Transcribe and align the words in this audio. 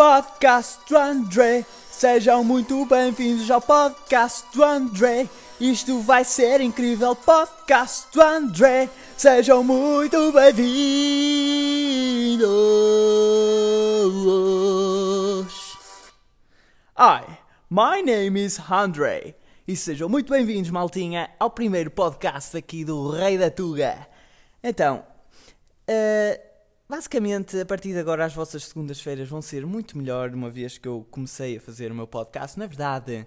podcast 0.00 0.80
do 0.88 0.96
André. 0.96 1.62
Sejam 1.90 2.42
muito 2.42 2.86
bem-vindos 2.86 3.50
ao 3.50 3.60
podcast 3.60 4.46
do 4.50 4.64
André. 4.64 5.28
Isto 5.60 6.00
vai 6.00 6.24
ser 6.24 6.62
incrível, 6.62 7.14
podcast 7.14 8.06
do 8.10 8.22
André. 8.22 8.88
Sejam 9.14 9.62
muito 9.62 10.32
bem-vindos. 10.32 10.56
Hi, 16.96 17.36
my 17.68 18.00
name 18.02 18.42
is 18.42 18.58
André. 18.70 19.34
E 19.68 19.76
sejam 19.76 20.08
muito 20.08 20.32
bem-vindos, 20.32 20.70
maltinha, 20.70 21.28
ao 21.38 21.50
primeiro 21.50 21.90
podcast 21.90 22.56
aqui 22.56 22.86
do 22.86 23.10
Rei 23.10 23.36
da 23.36 23.50
Tuga. 23.50 24.08
Então, 24.64 25.04
uh, 25.86 26.49
basicamente, 26.90 27.58
a 27.60 27.64
partir 27.64 27.92
de 27.92 28.00
agora, 28.00 28.24
as 28.24 28.34
vossas 28.34 28.64
segundas-feiras 28.64 29.28
vão 29.28 29.40
ser 29.40 29.64
muito 29.64 29.96
melhor, 29.96 30.34
uma 30.34 30.50
vez 30.50 30.76
que 30.76 30.88
eu 30.88 31.06
comecei 31.08 31.56
a 31.56 31.60
fazer 31.60 31.92
o 31.92 31.94
meu 31.94 32.06
podcast. 32.06 32.58
Na 32.58 32.66
verdade, 32.66 33.24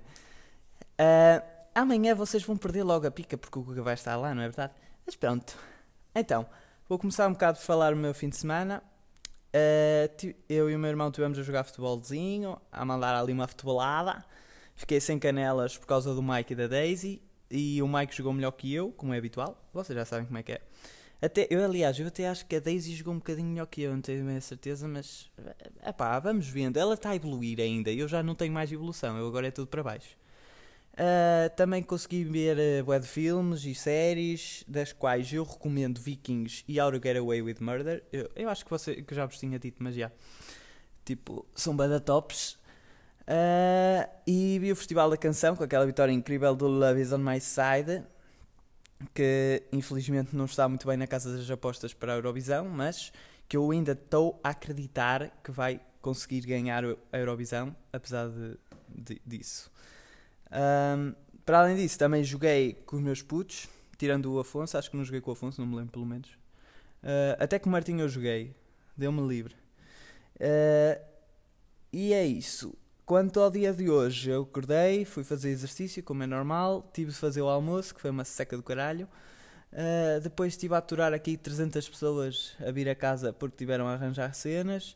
uh, 0.99 1.43
amanhã 1.73 2.13
vocês 2.13 2.43
vão 2.43 2.57
perder 2.57 2.83
logo 2.83 3.07
a 3.07 3.11
pica, 3.11 3.37
porque 3.37 3.57
o 3.57 3.63
Guga 3.63 3.81
vai 3.81 3.93
estar 3.93 4.17
lá, 4.17 4.35
não 4.35 4.41
é 4.41 4.47
verdade? 4.47 4.73
Mas 5.05 5.15
pronto. 5.15 5.57
Então, 6.13 6.45
vou 6.89 6.99
começar 6.99 7.25
um 7.25 7.31
bocado 7.31 7.57
por 7.57 7.63
falar 7.63 7.93
o 7.93 7.95
meu 7.95 8.13
fim 8.13 8.27
de 8.27 8.35
semana. 8.35 8.83
Uh, 9.55 10.35
eu 10.49 10.69
e 10.69 10.75
o 10.75 10.79
meu 10.79 10.89
irmão 10.89 11.09
tivemos 11.09 11.39
a 11.39 11.41
jogar 11.41 11.63
futebolzinho, 11.63 12.59
a 12.69 12.83
mandar 12.83 13.15
ali 13.15 13.31
uma 13.31 13.47
futebolada. 13.47 14.25
Fiquei 14.75 14.99
sem 14.99 15.17
canelas 15.17 15.77
por 15.77 15.87
causa 15.87 16.13
do 16.13 16.21
Mike 16.21 16.51
e 16.51 16.55
da 16.57 16.67
Daisy. 16.67 17.21
E 17.49 17.81
o 17.81 17.87
Mike 17.87 18.13
jogou 18.13 18.33
melhor 18.33 18.51
que 18.51 18.73
eu, 18.73 18.91
como 18.91 19.13
é 19.13 19.17
habitual. 19.17 19.57
Vocês 19.71 19.97
já 19.97 20.03
sabem 20.03 20.25
como 20.25 20.37
é 20.37 20.43
que 20.43 20.51
é. 20.51 20.61
Até, 21.23 21.47
eu, 21.49 21.63
aliás, 21.63 21.97
eu 21.97 22.07
até 22.07 22.27
acho 22.27 22.45
que 22.45 22.53
a 22.53 22.59
Daisy 22.59 22.95
jogou 22.95 23.13
um 23.13 23.17
bocadinho 23.17 23.47
melhor 23.47 23.65
que 23.65 23.81
eu, 23.81 23.93
não 23.93 24.01
tenho 24.01 24.37
a 24.37 24.41
certeza, 24.41 24.89
mas. 24.89 25.31
Epá, 25.87 26.19
vamos 26.19 26.49
vendo. 26.49 26.75
Ela 26.75 26.95
está 26.95 27.11
a 27.11 27.15
evoluir 27.15 27.61
ainda. 27.61 27.89
Eu 27.89 28.09
já 28.09 28.21
não 28.21 28.35
tenho 28.35 28.51
mais 28.51 28.69
evolução, 28.73 29.17
eu 29.17 29.25
agora 29.25 29.47
é 29.47 29.51
tudo 29.51 29.67
para 29.67 29.81
baixo. 29.81 30.17
Uh, 30.93 31.49
também 31.55 31.81
consegui 31.81 32.25
ver 32.25 32.83
uh, 32.83 32.89
web 32.89 33.07
filmes 33.07 33.63
e 33.63 33.73
séries, 33.73 34.65
das 34.67 34.91
quais 34.91 35.31
eu 35.31 35.45
recomendo 35.45 35.99
Vikings 35.99 36.65
e 36.67 36.79
How 36.79 36.91
to 36.91 36.99
Get 37.01 37.15
Away 37.15 37.41
with 37.41 37.57
Murder. 37.61 38.03
Eu, 38.11 38.29
eu 38.35 38.49
acho 38.49 38.65
que, 38.65 38.69
você, 38.69 39.01
que 39.01 39.15
já 39.15 39.25
vos 39.25 39.39
tinha 39.39 39.57
dito, 39.57 39.81
mas 39.81 39.95
já. 39.95 40.11
Tipo, 41.05 41.45
são 41.55 41.73
bada 41.73 42.01
tops. 42.01 42.57
Uh, 43.21 44.09
e 44.27 44.59
vi 44.59 44.73
o 44.73 44.75
Festival 44.75 45.09
da 45.09 45.15
Canção 45.15 45.55
com 45.55 45.63
aquela 45.63 45.85
vitória 45.85 46.11
incrível 46.11 46.53
do 46.53 46.67
Love 46.67 46.99
is 46.99 47.13
on 47.13 47.19
My 47.19 47.39
Side, 47.39 48.03
que 49.13 49.63
infelizmente 49.71 50.35
não 50.35 50.45
está 50.45 50.67
muito 50.67 50.87
bem 50.87 50.97
na 50.97 51.07
casa 51.07 51.35
das 51.35 51.49
apostas 51.49 51.93
para 51.93 52.13
a 52.13 52.15
Eurovisão, 52.15 52.69
mas 52.69 53.11
que 53.47 53.57
eu 53.57 53.69
ainda 53.71 53.93
estou 53.93 54.39
a 54.43 54.49
acreditar 54.49 55.29
que 55.43 55.51
vai 55.51 55.79
conseguir 56.01 56.41
ganhar 56.41 56.83
a 57.11 57.17
Eurovisão, 57.17 57.75
apesar 57.91 58.29
de, 58.29 58.57
de 58.89 59.21
disso. 59.25 59.71
Um, 60.51 61.15
para 61.45 61.59
além 61.59 61.75
disso, 61.75 61.97
também 61.97 62.23
joguei 62.23 62.73
com 62.85 62.95
os 62.95 63.01
meus 63.01 63.21
putos, 63.21 63.67
tirando 63.97 64.31
o 64.33 64.39
Afonso, 64.39 64.77
acho 64.77 64.89
que 64.89 64.97
não 64.97 65.03
joguei 65.03 65.21
com 65.21 65.31
o 65.31 65.33
Afonso, 65.33 65.61
não 65.61 65.67
me 65.67 65.75
lembro 65.75 65.91
pelo 65.91 66.05
menos. 66.05 66.29
Uh, 67.03 67.35
até 67.39 67.59
com 67.59 67.69
o 67.69 67.71
Martinho 67.71 68.01
eu 68.01 68.09
joguei, 68.09 68.55
deu-me 68.95 69.27
livre. 69.27 69.55
Uh, 70.35 71.01
e 71.91 72.13
é 72.13 72.25
isso. 72.25 72.75
Quanto 73.05 73.41
ao 73.41 73.51
dia 73.51 73.73
de 73.73 73.89
hoje, 73.89 74.29
eu 74.29 74.43
acordei, 74.43 75.03
fui 75.03 75.25
fazer 75.25 75.49
exercício, 75.49 76.01
como 76.01 76.23
é 76.23 76.27
normal, 76.27 76.89
tive 76.93 77.11
de 77.11 77.17
fazer 77.17 77.41
o 77.41 77.49
almoço, 77.49 77.93
que 77.93 77.99
foi 77.99 78.09
uma 78.09 78.23
seca 78.23 78.55
do 78.55 78.63
caralho. 78.63 79.09
Uh, 79.73 80.21
depois 80.21 80.53
estive 80.53 80.73
a 80.73 80.77
aturar 80.77 81.13
aqui 81.13 81.35
300 81.35 81.89
pessoas 81.89 82.53
a 82.65 82.71
vir 82.71 82.87
a 82.87 82.95
casa 82.95 83.33
porque 83.33 83.57
tiveram 83.57 83.87
a 83.87 83.93
arranjar 83.93 84.33
cenas. 84.33 84.95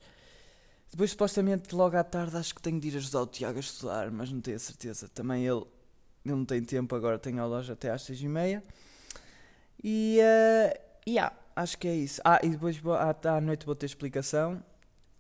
Depois, 0.90 1.12
supostamente, 1.12 1.76
logo 1.76 1.98
à 1.98 2.04
tarde, 2.04 2.38
acho 2.38 2.56
que 2.56 2.62
tenho 2.62 2.80
de 2.80 2.88
ir 2.88 2.96
ajudar 2.96 3.24
o 3.24 3.28
Tiago 3.28 3.58
a 3.58 3.60
estudar, 3.60 4.10
mas 4.10 4.32
não 4.32 4.40
tenho 4.40 4.56
a 4.56 4.60
certeza. 4.60 5.10
Também 5.10 5.46
ele, 5.46 5.66
ele 6.24 6.36
não 6.36 6.46
tem 6.46 6.64
tempo 6.64 6.96
agora, 6.96 7.20
tem 7.20 7.38
a 7.40 7.46
loja 7.46 7.74
até 7.74 7.92
às 7.92 8.04
seis 8.04 8.22
e 8.22 8.28
meia. 8.30 8.64
E, 9.84 10.20
uh, 10.22 10.80
yeah, 11.06 11.36
acho 11.54 11.78
que 11.78 11.90
é 11.90 11.96
isso. 11.96 12.22
Ah, 12.24 12.40
e 12.42 12.48
depois 12.50 12.80
à, 12.86 13.36
à 13.36 13.42
noite 13.42 13.66
vou 13.66 13.76
ter 13.76 13.86
explicação, 13.86 14.64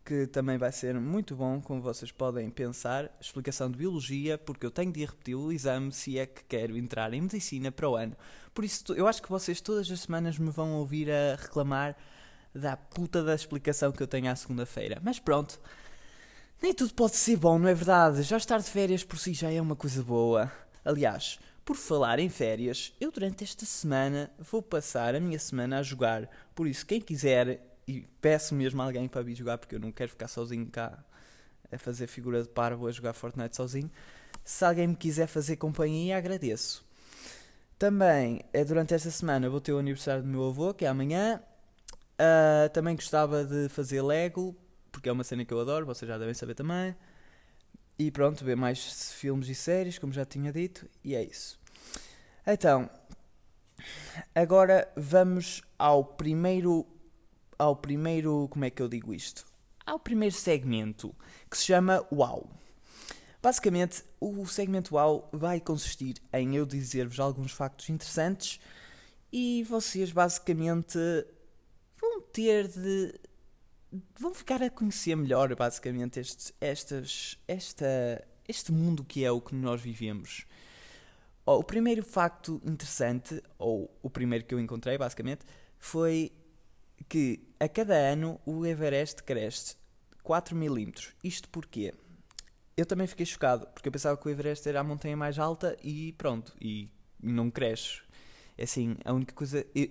que 0.07 0.25
também 0.25 0.57
vai 0.57 0.71
ser 0.71 0.97
muito 0.97 1.35
bom, 1.35 1.59
como 1.59 1.81
vocês 1.81 2.13
podem 2.13 2.49
pensar. 2.49 3.13
Explicação 3.19 3.69
de 3.69 3.77
Biologia, 3.77 4.37
porque 4.37 4.65
eu 4.65 4.71
tenho 4.71 4.89
de 4.89 5.01
ir 5.01 5.09
repetir 5.09 5.35
o 5.35 5.51
exame 5.51 5.91
se 5.91 6.17
é 6.17 6.25
que 6.25 6.45
quero 6.45 6.77
entrar 6.77 7.13
em 7.13 7.19
Medicina 7.19 7.73
para 7.73 7.89
o 7.89 7.97
ano. 7.97 8.15
Por 8.53 8.63
isso, 8.63 8.93
eu 8.93 9.05
acho 9.05 9.21
que 9.21 9.27
vocês 9.27 9.59
todas 9.59 9.91
as 9.91 9.99
semanas 9.99 10.39
me 10.39 10.49
vão 10.49 10.75
ouvir 10.75 11.11
a 11.11 11.35
reclamar 11.35 11.93
da 12.55 12.77
puta 12.77 13.21
da 13.21 13.35
explicação 13.35 13.91
que 13.91 14.01
eu 14.01 14.07
tenho 14.07 14.31
à 14.31 14.35
segunda-feira. 14.37 15.01
Mas 15.03 15.19
pronto, 15.19 15.59
nem 16.61 16.73
tudo 16.73 16.93
pode 16.93 17.17
ser 17.17 17.35
bom, 17.35 17.59
não 17.59 17.67
é 17.67 17.73
verdade? 17.73 18.23
Já 18.23 18.37
estar 18.37 18.59
de 18.59 18.69
férias 18.69 19.03
por 19.03 19.19
si 19.19 19.33
já 19.33 19.51
é 19.51 19.61
uma 19.61 19.75
coisa 19.75 20.01
boa. 20.01 20.49
Aliás, 20.85 21.37
por 21.65 21.75
falar 21.75 22.17
em 22.17 22.29
férias, 22.29 22.93
eu 22.97 23.11
durante 23.11 23.43
esta 23.43 23.65
semana 23.65 24.31
vou 24.39 24.61
passar 24.61 25.15
a 25.15 25.19
minha 25.19 25.37
semana 25.37 25.79
a 25.79 25.83
jogar. 25.83 26.29
Por 26.55 26.65
isso, 26.65 26.85
quem 26.85 27.01
quiser, 27.01 27.66
e 27.87 28.01
peço 28.21 28.53
mesmo 28.53 28.81
alguém 28.81 29.07
para 29.07 29.21
vir 29.21 29.35
jogar, 29.35 29.57
porque 29.57 29.75
eu 29.75 29.79
não 29.79 29.91
quero 29.91 30.09
ficar 30.09 30.27
sozinho 30.27 30.65
cá 30.67 31.03
a 31.71 31.77
fazer 31.77 32.07
figura 32.07 32.43
de 32.43 32.49
parvo 32.49 32.87
a 32.87 32.91
jogar 32.91 33.13
Fortnite 33.13 33.55
sozinho. 33.55 33.89
Se 34.43 34.65
alguém 34.65 34.87
me 34.87 34.95
quiser 34.95 35.27
fazer 35.27 35.57
companhia, 35.57 36.17
agradeço. 36.17 36.85
Também, 37.77 38.41
é 38.51 38.65
durante 38.65 38.93
esta 38.93 39.11
semana, 39.11 39.49
vou 39.49 39.61
ter 39.61 39.71
o 39.71 39.77
aniversário 39.77 40.23
do 40.23 40.27
meu 40.27 40.47
avô, 40.47 40.73
que 40.73 40.85
é 40.85 40.87
amanhã. 40.87 41.41
Uh, 42.13 42.69
também 42.73 42.95
gostava 42.95 43.45
de 43.45 43.69
fazer 43.69 44.01
Lego, 44.01 44.55
porque 44.91 45.07
é 45.07 45.11
uma 45.11 45.23
cena 45.23 45.45
que 45.45 45.53
eu 45.53 45.59
adoro, 45.59 45.85
vocês 45.85 46.09
já 46.09 46.17
devem 46.17 46.33
saber 46.33 46.55
também. 46.55 46.95
E 47.99 48.09
pronto, 48.11 48.43
ver 48.43 48.55
mais 48.55 49.11
filmes 49.13 49.47
e 49.49 49.55
séries, 49.55 49.99
como 49.99 50.11
já 50.11 50.25
tinha 50.25 50.51
dito, 50.51 50.89
e 51.03 51.15
é 51.15 51.23
isso. 51.23 51.59
Então, 52.45 52.89
agora 54.33 54.91
vamos 54.95 55.61
ao 55.77 56.03
primeiro. 56.03 56.85
Ao 57.57 57.75
primeiro. 57.75 58.47
Como 58.49 58.65
é 58.65 58.69
que 58.69 58.81
eu 58.81 58.87
digo 58.87 59.13
isto? 59.13 59.45
Ao 59.85 59.97
primeiro 59.97 60.35
segmento, 60.35 61.15
que 61.49 61.57
se 61.57 61.65
chama 61.65 62.05
Uau. 62.11 62.49
Basicamente, 63.41 64.03
o 64.19 64.45
segmento 64.45 64.95
Uau 64.95 65.29
vai 65.31 65.61
consistir 65.61 66.21
em 66.33 66.55
eu 66.55 66.65
dizer-vos 66.65 67.19
alguns 67.19 67.51
factos 67.51 67.89
interessantes 67.89 68.59
e 69.31 69.63
vocês 69.63 70.11
basicamente 70.11 70.97
vão 71.99 72.21
ter 72.21 72.67
de. 72.67 73.13
vão 74.19 74.33
ficar 74.33 74.61
a 74.61 74.69
conhecer 74.69 75.15
melhor, 75.15 75.55
basicamente, 75.55 76.19
este, 76.19 76.53
estas, 76.59 77.37
esta, 77.47 78.27
este 78.47 78.71
mundo 78.71 79.03
que 79.03 79.23
é 79.23 79.31
o 79.31 79.41
que 79.41 79.55
nós 79.55 79.81
vivemos. 79.81 80.45
Oh, 81.45 81.59
o 81.59 81.63
primeiro 81.63 82.03
facto 82.03 82.61
interessante, 82.65 83.41
ou 83.57 83.89
o 84.01 84.09
primeiro 84.09 84.43
que 84.43 84.53
eu 84.53 84.59
encontrei, 84.59 84.97
basicamente, 84.97 85.45
foi 85.79 86.31
que 87.05 87.39
a 87.59 87.67
cada 87.67 87.95
ano 87.95 88.39
o 88.45 88.65
Everest 88.65 89.23
cresce 89.23 89.75
4 90.23 90.55
milímetros. 90.55 91.13
Isto 91.23 91.49
porquê? 91.49 91.93
Eu 92.75 92.85
também 92.85 93.07
fiquei 93.07 93.25
chocado, 93.25 93.65
porque 93.67 93.87
eu 93.87 93.91
pensava 93.91 94.17
que 94.17 94.27
o 94.27 94.29
Everest 94.29 94.67
era 94.67 94.79
a 94.79 94.83
montanha 94.83 95.17
mais 95.17 95.39
alta 95.39 95.75
e 95.83 96.13
pronto, 96.13 96.53
e 96.61 96.89
não 97.21 97.49
cresce. 97.49 98.01
É 98.57 98.63
assim, 98.63 98.97
a 99.05 99.13
única 99.13 99.33
coisa. 99.33 99.65
Eu, 99.73 99.89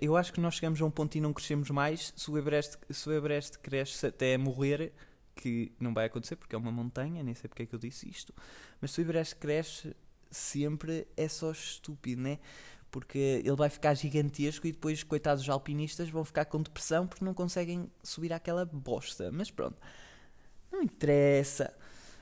eu, 0.00 0.16
acho 0.16 0.32
que 0.32 0.40
nós 0.40 0.54
chegamos 0.54 0.80
a 0.80 0.84
um 0.84 0.90
ponto 0.90 1.16
e 1.16 1.20
não 1.20 1.32
crescemos 1.32 1.70
mais 1.70 2.12
se 2.16 2.30
o 2.30 2.38
Everest, 2.38 2.78
se 2.88 3.08
o 3.08 3.12
Everest 3.12 3.58
cresce 3.58 4.06
até 4.06 4.38
morrer, 4.38 4.92
que 5.34 5.72
não 5.80 5.92
vai 5.92 6.06
acontecer 6.06 6.36
porque 6.36 6.54
é 6.54 6.58
uma 6.58 6.70
montanha, 6.70 7.22
nem 7.22 7.34
sei 7.34 7.48
porque 7.48 7.64
é 7.64 7.66
que 7.66 7.74
eu 7.74 7.78
disse 7.78 8.08
isto, 8.08 8.32
mas 8.80 8.92
se 8.92 9.00
o 9.00 9.02
Everest 9.02 9.36
cresce 9.36 9.96
sempre 10.30 11.06
é 11.16 11.28
só 11.28 11.50
estúpido, 11.50 12.22
né? 12.22 12.38
Porque 12.94 13.42
ele 13.44 13.56
vai 13.56 13.68
ficar 13.68 13.92
gigantesco 13.94 14.68
e 14.68 14.70
depois, 14.70 15.02
coitados 15.02 15.42
dos 15.42 15.50
alpinistas, 15.50 16.08
vão 16.08 16.24
ficar 16.24 16.44
com 16.44 16.62
depressão 16.62 17.08
porque 17.08 17.24
não 17.24 17.34
conseguem 17.34 17.90
subir 18.04 18.32
aquela 18.32 18.64
bosta. 18.64 19.32
Mas 19.32 19.50
pronto, 19.50 19.76
não 20.70 20.80
interessa. 20.80 21.74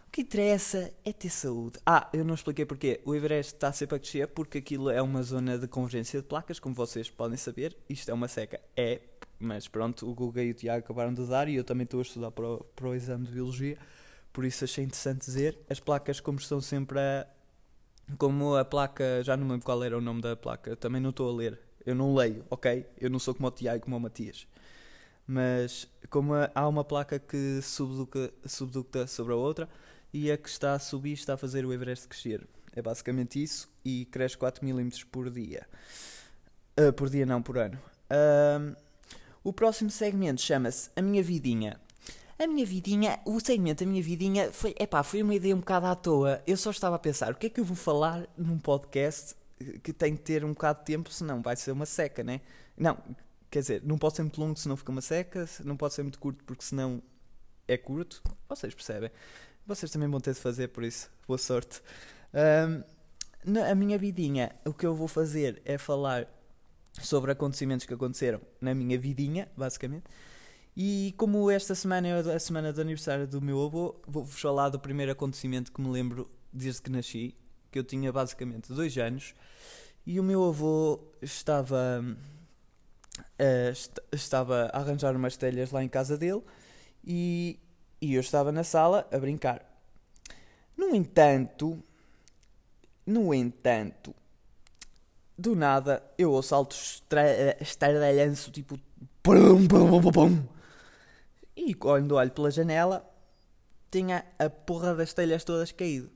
O 0.09 0.11
que 0.11 0.23
interessa 0.23 0.91
é 1.05 1.13
ter 1.13 1.29
saúde. 1.29 1.79
Ah, 1.85 2.09
eu 2.15 2.25
não 2.25 2.33
expliquei 2.35 2.65
porquê. 2.65 3.03
O 3.05 3.15
Everest 3.15 3.53
está 3.53 3.71
sempre 3.71 3.97
a 3.97 3.99
crescer 3.99 4.29
porque 4.29 4.57
aquilo 4.57 4.89
é 4.89 5.03
uma 5.03 5.23
zona 5.23 5.59
de 5.59 5.69
convergência 5.69 6.23
de 6.23 6.27
placas, 6.27 6.59
como 6.59 6.75
vocês 6.75 7.11
podem 7.11 7.37
saber. 7.37 7.77
Isto 7.87 8.11
é 8.11 8.15
uma 8.15 8.27
seca. 8.27 8.59
É, 8.75 9.03
mas 9.39 9.69
pronto, 9.69 10.09
o 10.09 10.15
Google 10.15 10.45
e 10.45 10.51
o 10.53 10.55
Tiago 10.55 10.83
acabaram 10.83 11.13
de 11.13 11.27
dar 11.27 11.49
e 11.49 11.57
eu 11.57 11.65
também 11.65 11.85
estou 11.85 12.01
a 12.01 12.03
estudar 12.03 12.31
para 12.31 12.49
o, 12.49 12.65
para 12.75 12.89
o 12.89 12.95
exame 12.95 13.27
de 13.27 13.33
Biologia. 13.33 13.77
Por 14.33 14.47
isso 14.47 14.65
achei 14.65 14.85
interessante 14.85 15.27
dizer. 15.27 15.59
As 15.69 15.81
placas, 15.81 16.19
como 16.19 16.39
estão 16.39 16.63
sempre 16.63 16.99
a. 16.99 17.27
Como 18.19 18.57
a 18.57 18.65
placa. 18.65 19.23
Já 19.23 19.37
não 19.37 19.49
lembro 19.49 19.65
qual 19.65 19.83
era 19.83 19.97
o 19.97 20.01
nome 20.01 20.21
da 20.21 20.37
placa. 20.37 20.77
Também 20.77 21.01
não 21.01 21.11
estou 21.11 21.31
a 21.31 21.35
ler. 21.35 21.59
Eu 21.85 21.95
não 21.95 22.15
leio, 22.15 22.45
ok? 22.51 22.87
Eu 23.01 23.11
não 23.11 23.19
sou 23.19 23.35
como 23.35 23.49
o 23.49 23.51
Tiago 23.51 23.85
como 23.85 23.97
o 23.97 24.01
Matias. 24.01 24.47
Mas 25.27 25.89
como 26.11 26.33
há 26.55 26.69
uma 26.69 26.85
placa 26.85 27.19
que 27.19 27.61
subducta, 27.63 28.33
subducta 28.47 29.07
sobre 29.07 29.33
a 29.33 29.37
outra 29.37 29.69
e 30.13 30.31
a 30.31 30.37
que 30.37 30.49
está 30.49 30.75
a 30.75 30.79
subir 30.79 31.13
está 31.13 31.35
a 31.35 31.37
fazer 31.37 31.65
o 31.65 31.73
Everest 31.73 32.09
crescer. 32.09 32.47
É 32.75 32.81
basicamente 32.81 33.43
isso 33.43 33.69
e 33.85 34.05
cresce 34.07 34.37
4 34.37 34.65
mm 34.65 35.07
por 35.11 35.31
dia. 35.31 35.67
Uh, 36.79 36.93
por 36.93 37.09
dia 37.11 37.27
não, 37.27 37.43
por 37.43 37.59
ano. 37.59 37.79
Uh, 38.11 38.77
o 39.45 39.53
próximo 39.53 39.91
segmento 39.91 40.41
chama-se 40.41 40.91
A 40.97 41.03
Minha 41.03 41.23
Vidinha. 41.23 41.81
A 42.43 42.47
minha 42.49 42.67
vidinha, 42.67 43.21
o 43.25 43.39
segmento 43.39 43.85
da 43.85 43.89
minha 43.89 44.03
vidinha 44.03 44.51
foi, 44.51 44.75
epá, 44.77 45.05
foi 45.05 45.23
uma 45.23 45.33
ideia 45.33 45.55
um 45.55 45.61
bocado 45.61 45.87
à 45.87 45.95
toa. 45.95 46.43
Eu 46.45 46.57
só 46.57 46.73
estava 46.73 46.97
a 46.97 46.99
pensar, 46.99 47.31
o 47.31 47.37
que 47.37 47.47
é 47.47 47.49
que 47.49 47.61
eu 47.61 47.65
vou 47.65 47.77
falar 47.77 48.29
num 48.37 48.59
podcast 48.59 49.37
que 49.81 49.93
tem 49.93 50.17
que 50.17 50.23
ter 50.23 50.45
um 50.45 50.49
bocado 50.49 50.81
de 50.81 50.87
tempo, 50.87 51.09
senão 51.13 51.41
vai 51.41 51.55
ser 51.55 51.71
uma 51.71 51.87
seca, 51.87 52.25
né? 52.25 52.41
Não, 52.77 52.99
quer 53.49 53.61
dizer, 53.61 53.83
não 53.85 53.97
pode 53.97 54.17
ser 54.17 54.23
muito 54.23 54.41
longo, 54.41 54.59
senão 54.59 54.77
fica 54.77 54.91
uma 54.91 55.01
seca, 55.01 55.49
não 55.65 55.77
pode 55.77 55.95
ser 55.95 56.03
muito 56.03 56.19
curto, 56.19 56.43
porque 56.43 56.65
senão 56.65 57.01
é 57.69 57.77
curto. 57.77 58.21
Vocês 58.49 58.75
percebem? 58.75 59.13
Vocês 59.65 59.93
também 59.93 60.09
vão 60.09 60.19
ter 60.19 60.35
de 60.35 60.41
fazer, 60.41 60.67
por 60.67 60.83
isso, 60.83 61.09
boa 61.29 61.39
sorte. 61.39 61.81
Um, 62.35 62.83
na 63.53 63.71
a 63.71 63.75
minha 63.77 63.97
vidinha, 63.97 64.51
o 64.67 64.75
que 64.75 64.85
eu 64.85 64.97
vou 64.97 65.07
fazer 65.07 65.63
é 65.65 65.79
falar 65.79 66.27
sobre 67.01 67.31
acontecimentos 67.31 67.87
que 67.87 67.95
aconteceram 67.95 68.41
na 68.61 68.75
minha 68.75 68.99
vidinha, 68.99 69.49
basicamente. 69.57 70.07
E 70.77 71.15
como 71.19 71.51
esta 71.51 71.75
semana 71.75 72.09
é 72.09 72.35
a 72.35 72.39
semana 72.39 72.73
do 72.73 72.81
aniversário 72.81 73.27
do 73.27 73.43
meu 73.43 73.63
avô, 73.63 73.95
vou-vos 74.07 74.41
falar 74.41 74.71
do 74.71 74.81
primeiro 74.81 75.13
acontecimento 75.13 75.71
que 75.71 75.81
me 75.81 75.91
lembro 75.91 76.31
desde 76.51 76.81
que 76.81 76.91
nasci, 76.91 77.35
que 77.71 77.79
eu 77.79 77.85
tinha 77.85 78.11
basicamente 78.11 78.73
dois 78.73 78.97
anos, 78.97 79.35
e 80.07 80.19
o 80.19 80.23
meu 80.23 80.45
avô 80.49 80.99
estava, 81.21 82.03
uh, 83.39 83.71
est 83.71 84.01
estava 84.13 84.71
a 84.73 84.79
arranjar 84.79 85.15
umas 85.15 85.37
telhas 85.37 85.71
lá 85.71 85.85
em 85.85 85.89
casa 85.89 86.17
dele, 86.17 86.43
e, 87.05 87.61
e 88.01 88.15
eu 88.15 88.21
estava 88.21 88.51
na 88.51 88.65
sala 88.65 89.07
a 89.13 89.19
brincar. 89.19 89.63
No 90.75 90.95
entanto, 90.95 91.83
no 93.07 93.35
entanto, 93.35 94.15
do 95.37 95.55
nada 95.55 96.03
eu 96.17 96.33
ouço 96.33 96.55
altos 96.55 97.03
estardalhanço, 97.61 98.51
tipo 98.51 98.79
pum, 99.23 99.67
pum, 99.67 100.01
pum, 100.01 100.13
pum, 100.13 100.49
e 101.57 101.75
quando 101.75 102.13
olho 102.13 102.31
pela 102.31 102.51
janela, 102.51 103.09
tinha 103.91 104.25
a 104.39 104.49
porra 104.49 104.95
das 104.95 105.13
telhas 105.13 105.45
todas 105.45 105.73
caído. 105.73 106.11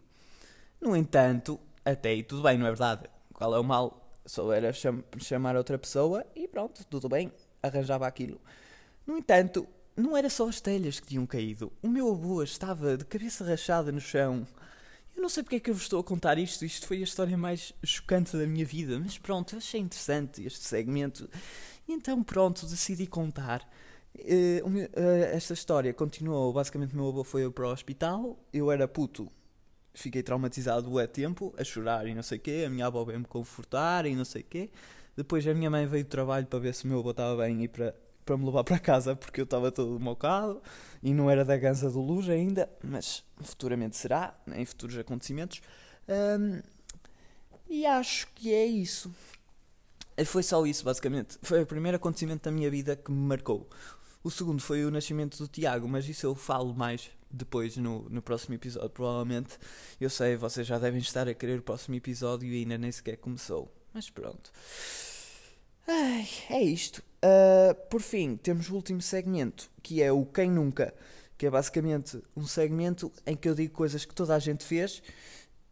No 0.80 0.96
entanto, 0.96 1.60
até 1.84 2.10
aí 2.10 2.22
tudo 2.22 2.42
bem, 2.42 2.58
não 2.58 2.66
é 2.66 2.70
verdade? 2.70 3.08
Qual 3.32 3.54
é 3.54 3.58
o 3.58 3.64
mal? 3.64 4.02
Só 4.24 4.52
era 4.52 4.72
cham 4.72 5.04
chamar 5.18 5.56
outra 5.56 5.78
pessoa 5.78 6.26
e 6.34 6.48
pronto, 6.48 6.84
tudo 6.86 7.08
bem, 7.08 7.32
arranjava 7.62 8.06
aquilo. 8.06 8.40
No 9.06 9.16
entanto, 9.16 9.68
não 9.96 10.16
era 10.16 10.28
só 10.28 10.48
as 10.48 10.60
telhas 10.60 11.00
que 11.00 11.06
tinham 11.06 11.26
caído. 11.26 11.72
O 11.82 11.88
meu 11.88 12.10
avô 12.10 12.42
estava 12.42 12.96
de 12.96 13.04
cabeça 13.04 13.44
rachada 13.44 13.92
no 13.92 14.00
chão. 14.00 14.46
Eu 15.16 15.22
não 15.22 15.28
sei 15.28 15.42
porque 15.42 15.56
é 15.56 15.60
que 15.60 15.70
eu 15.70 15.74
vos 15.74 15.84
estou 15.84 16.00
a 16.00 16.04
contar 16.04 16.38
isto. 16.38 16.64
Isto 16.64 16.86
foi 16.86 16.98
a 16.98 17.04
história 17.04 17.36
mais 17.38 17.72
chocante 17.82 18.36
da 18.36 18.46
minha 18.46 18.66
vida. 18.66 18.98
Mas 18.98 19.16
pronto, 19.16 19.54
eu 19.54 19.58
achei 19.58 19.80
interessante 19.80 20.44
este 20.44 20.64
segmento. 20.64 21.28
E 21.88 21.92
então, 21.92 22.22
pronto, 22.22 22.66
decidi 22.66 23.06
contar. 23.06 23.66
Uh, 24.24 25.32
esta 25.32 25.52
história 25.52 25.92
continuou. 25.92 26.52
Basicamente, 26.52 26.94
o 26.94 26.96
meu 26.96 27.08
avô 27.08 27.24
foi 27.24 27.50
para 27.50 27.66
o 27.66 27.72
hospital. 27.72 28.38
Eu 28.52 28.70
era 28.70 28.88
puto, 28.88 29.30
fiquei 29.94 30.22
traumatizado 30.22 30.98
a 30.98 31.06
tempo, 31.06 31.54
a 31.58 31.64
chorar 31.64 32.06
e 32.06 32.14
não 32.14 32.22
sei 32.22 32.38
o 32.38 32.40
quê. 32.40 32.64
A 32.66 32.70
minha 32.70 32.86
avó 32.86 33.04
veio 33.04 33.18
me 33.18 33.26
confortar 33.26 34.06
e 34.06 34.14
não 34.14 34.24
sei 34.24 34.42
o 34.42 34.44
quê. 34.44 34.70
Depois, 35.16 35.46
a 35.46 35.54
minha 35.54 35.70
mãe 35.70 35.86
veio 35.86 36.04
do 36.04 36.08
trabalho 36.08 36.46
para 36.46 36.58
ver 36.58 36.74
se 36.74 36.84
o 36.84 36.88
meu 36.88 36.98
avô 36.98 37.10
estava 37.10 37.36
bem 37.42 37.64
e 37.64 37.68
para, 37.68 37.94
para 38.24 38.36
me 38.36 38.44
levar 38.44 38.64
para 38.64 38.78
casa 38.78 39.16
porque 39.16 39.40
eu 39.40 39.44
estava 39.44 39.72
todo 39.72 39.98
mocado 39.98 40.62
e 41.02 41.14
não 41.14 41.30
era 41.30 41.44
da 41.44 41.56
ganza 41.56 41.90
do 41.90 42.00
Luz 42.00 42.28
ainda, 42.28 42.68
mas 42.82 43.24
futuramente 43.40 43.96
será, 43.96 44.38
em 44.54 44.64
futuros 44.64 44.98
acontecimentos. 44.98 45.62
Um, 46.08 46.60
e 47.68 47.84
acho 47.84 48.28
que 48.34 48.52
é 48.52 48.64
isso. 48.64 49.10
Foi 50.24 50.42
só 50.42 50.64
isso, 50.64 50.84
basicamente. 50.84 51.38
Foi 51.42 51.62
o 51.62 51.66
primeiro 51.66 51.96
acontecimento 51.96 52.44
da 52.44 52.50
minha 52.50 52.70
vida 52.70 52.96
que 52.96 53.10
me 53.10 53.26
marcou. 53.26 53.68
O 54.22 54.30
segundo 54.30 54.60
foi 54.60 54.84
o 54.84 54.90
nascimento 54.90 55.38
do 55.38 55.46
Tiago, 55.46 55.88
mas 55.88 56.08
isso 56.08 56.26
eu 56.26 56.34
falo 56.34 56.74
mais 56.74 57.10
depois 57.30 57.76
no, 57.76 58.08
no 58.08 58.22
próximo 58.22 58.54
episódio, 58.54 58.90
provavelmente. 58.90 59.58
Eu 60.00 60.10
sei, 60.10 60.36
vocês 60.36 60.66
já 60.66 60.78
devem 60.78 61.00
estar 61.00 61.28
a 61.28 61.34
querer 61.34 61.58
o 61.58 61.62
próximo 61.62 61.94
episódio 61.94 62.48
e 62.48 62.60
ainda 62.60 62.78
nem 62.78 62.90
sequer 62.90 63.16
começou. 63.16 63.72
Mas 63.92 64.10
pronto. 64.10 64.52
Ai, 65.86 66.28
é 66.50 66.62
isto. 66.62 67.02
Uh, 67.24 67.74
por 67.88 68.00
fim, 68.00 68.36
temos 68.36 68.68
o 68.68 68.74
último 68.74 69.00
segmento, 69.00 69.70
que 69.82 70.02
é 70.02 70.10
o 70.10 70.24
Quem 70.26 70.50
Nunca, 70.50 70.92
que 71.38 71.46
é 71.46 71.50
basicamente 71.50 72.20
um 72.36 72.46
segmento 72.46 73.12
em 73.26 73.36
que 73.36 73.48
eu 73.48 73.54
digo 73.54 73.72
coisas 73.72 74.04
que 74.04 74.14
toda 74.14 74.34
a 74.34 74.38
gente 74.38 74.64
fez 74.64 75.02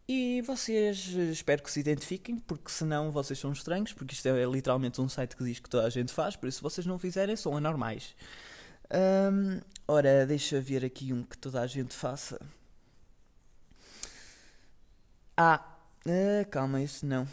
e 0.07 0.41
vocês 0.41 1.07
espero 1.07 1.63
que 1.63 1.71
se 1.71 1.79
identifiquem, 1.79 2.37
porque 2.37 2.71
senão 2.71 3.11
vocês 3.11 3.39
são 3.39 3.51
estranhos, 3.51 3.93
porque 3.93 4.13
isto 4.13 4.27
é 4.27 4.45
literalmente 4.45 5.01
um 5.01 5.09
site 5.09 5.35
que 5.35 5.43
diz 5.43 5.59
que 5.59 5.69
toda 5.69 5.87
a 5.87 5.89
gente 5.89 6.13
faz, 6.13 6.35
por 6.35 6.47
isso 6.47 6.57
se 6.57 6.63
vocês 6.63 6.85
não 6.85 6.99
fizerem 6.99 7.35
são 7.35 7.57
anormais. 7.57 8.15
Ora, 9.87 10.25
deixa 10.25 10.59
ver 10.59 10.83
aqui 10.83 11.13
um 11.13 11.23
que 11.23 11.37
toda 11.37 11.61
a 11.61 11.67
gente 11.67 11.93
faça. 11.93 12.39
Ah, 15.37 15.63
uh, 16.07 16.49
calma, 16.49 16.81
isso 16.81 17.05
não. 17.05 17.27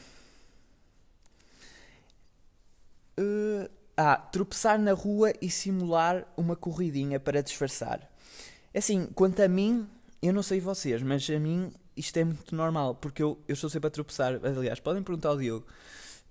Uh, 3.18 3.70
ah, 3.96 4.16
tropeçar 4.16 4.78
na 4.78 4.92
rua 4.92 5.32
e 5.40 5.48
simular 5.50 6.26
uma 6.36 6.54
corridinha 6.54 7.18
para 7.18 7.42
disfarçar. 7.42 8.06
É 8.74 8.80
assim, 8.80 9.06
quanto 9.14 9.40
a 9.40 9.48
mim, 9.48 9.88
eu 10.20 10.32
não 10.32 10.42
sei 10.42 10.60
vocês, 10.60 11.02
mas 11.02 11.28
a 11.30 11.38
mim 11.38 11.72
isto 11.96 12.16
é 12.16 12.24
muito 12.24 12.54
normal, 12.54 12.94
porque 12.94 13.22
eu, 13.22 13.38
eu 13.46 13.52
estou 13.54 13.68
sempre 13.68 13.88
a 13.88 13.90
tropeçar. 13.90 14.40
Aliás, 14.44 14.80
podem 14.80 15.02
perguntar 15.02 15.30
ao 15.30 15.36
Diogo. 15.36 15.66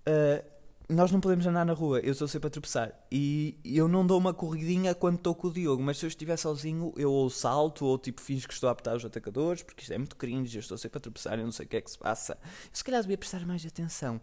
Uh, 0.07 0.43
nós 0.91 1.11
não 1.11 1.21
podemos 1.21 1.45
andar 1.47 1.65
na 1.65 1.73
rua, 1.73 1.99
eu 2.01 2.11
estou 2.11 2.27
sempre 2.27 2.47
a 2.47 2.49
tropeçar. 2.49 2.91
E 3.09 3.57
eu 3.63 3.87
não 3.87 4.05
dou 4.05 4.17
uma 4.17 4.33
corridinha 4.33 4.93
quando 4.93 5.15
estou 5.15 5.33
com 5.33 5.47
o 5.47 5.51
Diogo, 5.51 5.81
mas 5.81 5.97
se 5.97 6.05
eu 6.05 6.09
estiver 6.09 6.35
sozinho, 6.37 6.93
eu 6.97 7.11
ou 7.11 7.29
salto 7.29 7.85
ou 7.85 7.97
tipo 7.97 8.19
finge 8.19 8.47
que 8.47 8.53
estou 8.53 8.67
a 8.67 8.73
apertar 8.73 8.95
os 8.97 9.05
atacadores, 9.05 9.63
porque 9.63 9.83
isto 9.83 9.93
é 9.93 9.97
muito 9.97 10.15
cringe, 10.15 10.57
eu 10.57 10.59
estou 10.59 10.77
sempre 10.77 10.97
a 10.97 11.01
tropeçar, 11.01 11.39
eu 11.39 11.45
não 11.45 11.51
sei 11.51 11.65
o 11.65 11.69
que 11.69 11.77
é 11.77 11.81
que 11.81 11.89
se 11.89 11.97
passa. 11.97 12.37
Eu 12.43 12.69
se 12.73 12.83
calhar 12.83 13.01
devia 13.01 13.17
prestar 13.17 13.45
mais 13.45 13.65
atenção. 13.65 14.19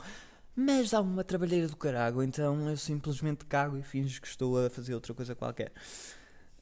Mas 0.54 0.90
dá 0.90 1.00
uma 1.00 1.22
trabalheira 1.22 1.68
do 1.68 1.76
carago, 1.76 2.22
então 2.22 2.68
eu 2.68 2.76
simplesmente 2.76 3.46
cago 3.46 3.78
e 3.78 3.82
finge 3.82 4.20
que 4.20 4.26
estou 4.26 4.66
a 4.66 4.68
fazer 4.68 4.92
outra 4.92 5.14
coisa 5.14 5.34
qualquer. 5.34 5.72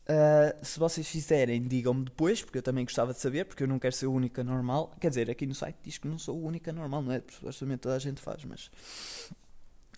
Uh, 0.09 0.65
se 0.65 0.79
vocês 0.79 1.09
fizerem, 1.09 1.61
digam-me 1.61 2.05
depois, 2.05 2.41
porque 2.41 2.59
eu 2.59 2.63
também 2.63 2.85
gostava 2.85 3.13
de 3.13 3.19
saber, 3.19 3.45
porque 3.45 3.65
eu 3.65 3.67
não 3.67 3.77
quero 3.77 3.95
ser 3.95 4.07
a 4.07 4.11
única 4.11 4.45
normal. 4.45 4.95
Quer 5.01 5.09
dizer, 5.09 5.29
aqui 5.29 5.45
no 5.47 5.55
site 5.55 5.77
diz 5.83 5.99
que 5.99 6.07
não 6.07 6.17
sou 6.17 6.37
a 6.37 6.47
única 6.47 6.73
normal, 6.73 7.03
não 7.03 7.13
é? 7.13 7.21
Supostamente 7.29 7.81
toda 7.81 7.97
a 7.97 7.99
gente 7.99 8.21
faz, 8.21 8.45
mas. 8.45 8.67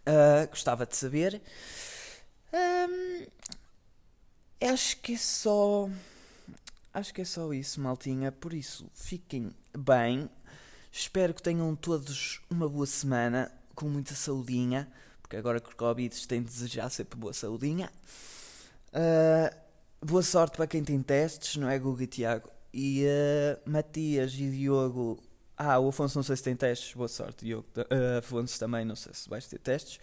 Uh, 0.08 0.48
gostava 0.48 0.86
de 0.86 0.96
saber. 0.96 1.42
Um, 2.54 3.26
acho 4.72 4.96
que 4.96 5.12
é 5.12 5.18
só. 5.18 5.90
Acho 6.94 7.12
que 7.12 7.20
é 7.20 7.24
só 7.26 7.52
isso, 7.52 7.78
maltinha. 7.78 8.32
Por 8.32 8.54
isso, 8.54 8.90
fiquem 8.94 9.54
bem. 9.76 10.30
Espero 10.90 11.34
que 11.34 11.42
tenham 11.42 11.76
todos 11.76 12.40
uma 12.48 12.66
boa 12.66 12.86
semana, 12.86 13.52
com 13.74 13.90
muita 13.90 14.14
saudinha, 14.14 14.90
porque 15.20 15.36
agora 15.36 15.60
que 15.60 15.70
o 15.70 15.76
Covid 15.76 16.26
tem 16.26 16.42
de 16.42 16.48
desejar 16.48 16.88
sempre 16.88 17.18
boa 17.18 17.34
saudinha. 17.34 17.92
Uh, 18.88 19.67
boa 20.00 20.22
sorte 20.22 20.56
para 20.56 20.66
quem 20.66 20.82
tem 20.82 21.02
testes, 21.02 21.56
não 21.56 21.68
é, 21.68 21.78
Guga 21.78 22.04
e 22.04 22.06
Tiago? 22.06 22.50
E 22.72 23.04
uh, 23.04 23.70
Matias 23.70 24.34
e 24.34 24.50
Diogo. 24.50 25.22
Ah, 25.56 25.78
o 25.78 25.88
Afonso 25.88 26.18
não 26.18 26.22
sei 26.22 26.36
se 26.36 26.42
tem 26.42 26.54
testes, 26.54 26.94
boa 26.94 27.08
sorte, 27.08 27.44
Diogo. 27.44 27.66
Uh, 27.76 28.18
Afonso 28.18 28.58
também, 28.58 28.84
não 28.84 28.94
sei 28.94 29.12
se 29.12 29.28
vais 29.28 29.46
ter 29.46 29.58
testes. 29.58 29.98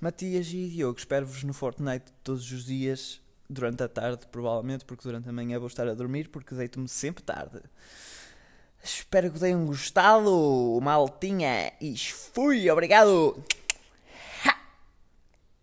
Matias 0.00 0.48
e 0.48 0.68
Diogo, 0.68 0.98
espero-vos 0.98 1.42
no 1.44 1.52
Fortnite 1.52 2.12
todos 2.22 2.50
os 2.50 2.64
dias, 2.64 3.20
durante 3.48 3.82
a 3.82 3.88
tarde, 3.88 4.26
provavelmente, 4.30 4.84
porque 4.84 5.02
durante 5.04 5.28
a 5.28 5.32
manhã 5.32 5.58
vou 5.58 5.68
estar 5.68 5.88
a 5.88 5.94
dormir, 5.94 6.28
porque 6.28 6.54
deito-me 6.54 6.88
sempre 6.88 7.22
tarde. 7.22 7.60
Espero 8.82 9.30
que 9.30 9.40
tenham 9.40 9.64
gostado, 9.64 10.78
maltinha, 10.82 11.72
e 11.80 11.96
fui, 11.96 12.70
obrigado! 12.70 13.42